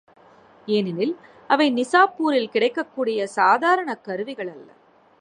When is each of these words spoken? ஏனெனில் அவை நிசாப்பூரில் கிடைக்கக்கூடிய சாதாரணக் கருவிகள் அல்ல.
ஏனெனில் 0.67 1.13
அவை 1.47 1.67
நிசாப்பூரில் 1.73 2.49
கிடைக்கக்கூடிய 2.49 3.27
சாதாரணக் 3.37 4.01
கருவிகள் 4.01 4.51
அல்ல. 4.53 4.69